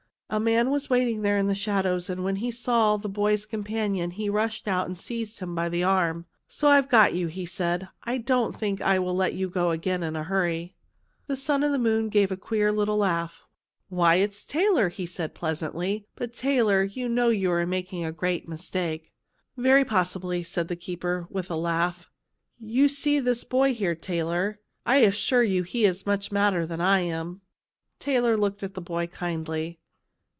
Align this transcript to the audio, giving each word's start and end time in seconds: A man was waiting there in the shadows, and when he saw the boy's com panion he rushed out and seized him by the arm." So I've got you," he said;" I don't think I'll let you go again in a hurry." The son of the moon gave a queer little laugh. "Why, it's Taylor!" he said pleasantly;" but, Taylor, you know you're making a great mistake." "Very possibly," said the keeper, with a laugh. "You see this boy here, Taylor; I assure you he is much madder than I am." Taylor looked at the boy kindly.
A 0.33 0.39
man 0.39 0.69
was 0.69 0.89
waiting 0.89 1.23
there 1.23 1.37
in 1.37 1.47
the 1.47 1.53
shadows, 1.53 2.09
and 2.09 2.23
when 2.23 2.37
he 2.37 2.51
saw 2.51 2.95
the 2.95 3.09
boy's 3.09 3.45
com 3.45 3.65
panion 3.65 4.13
he 4.13 4.29
rushed 4.29 4.65
out 4.65 4.87
and 4.87 4.97
seized 4.97 5.39
him 5.39 5.53
by 5.53 5.67
the 5.67 5.83
arm." 5.83 6.25
So 6.47 6.69
I've 6.69 6.87
got 6.87 7.13
you," 7.13 7.27
he 7.27 7.45
said;" 7.45 7.89
I 8.05 8.17
don't 8.17 8.57
think 8.57 8.79
I'll 8.81 9.13
let 9.13 9.33
you 9.33 9.49
go 9.49 9.71
again 9.71 10.03
in 10.03 10.15
a 10.15 10.23
hurry." 10.23 10.73
The 11.27 11.35
son 11.35 11.63
of 11.65 11.73
the 11.73 11.77
moon 11.77 12.07
gave 12.07 12.31
a 12.31 12.37
queer 12.37 12.71
little 12.71 12.95
laugh. 12.95 13.43
"Why, 13.89 14.15
it's 14.15 14.45
Taylor!" 14.45 14.87
he 14.87 15.05
said 15.05 15.35
pleasantly;" 15.35 16.05
but, 16.15 16.31
Taylor, 16.33 16.81
you 16.81 17.09
know 17.09 17.27
you're 17.27 17.65
making 17.65 18.05
a 18.05 18.13
great 18.13 18.47
mistake." 18.47 19.11
"Very 19.57 19.83
possibly," 19.83 20.43
said 20.43 20.69
the 20.69 20.77
keeper, 20.77 21.27
with 21.29 21.51
a 21.51 21.57
laugh. 21.57 22.09
"You 22.57 22.87
see 22.87 23.19
this 23.19 23.43
boy 23.43 23.73
here, 23.73 23.95
Taylor; 23.95 24.61
I 24.85 24.99
assure 24.99 25.43
you 25.43 25.63
he 25.63 25.83
is 25.83 26.05
much 26.05 26.31
madder 26.31 26.65
than 26.65 26.79
I 26.79 27.01
am." 27.01 27.41
Taylor 27.99 28.37
looked 28.37 28.63
at 28.63 28.75
the 28.75 28.81
boy 28.81 29.07
kindly. 29.07 29.79